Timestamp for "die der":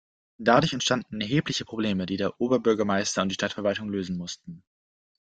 2.07-2.41